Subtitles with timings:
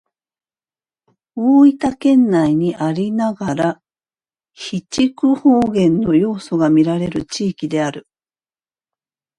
[1.35, 3.81] 大分県内にありながら
[4.55, 8.07] 肥筑方言の要素がみられる地域である。